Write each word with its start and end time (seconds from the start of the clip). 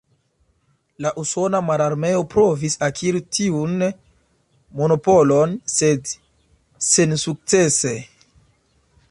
La 1.05 1.09
Usona 1.23 1.59
Mararmeo 1.65 2.23
provis 2.31 2.77
akiri 2.87 3.21
tiun 3.39 3.77
monopolon, 4.81 5.55
sed 5.75 6.17
sensukcese. 6.91 7.95